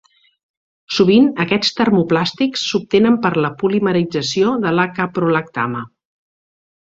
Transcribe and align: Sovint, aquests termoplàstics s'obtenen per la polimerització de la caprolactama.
Sovint, 0.99 1.27
aquests 1.43 1.75
termoplàstics 1.79 2.63
s'obtenen 2.71 3.19
per 3.27 3.31
la 3.45 3.51
polimerització 3.61 4.55
de 4.65 4.73
la 4.79 4.87
caprolactama. 5.01 5.85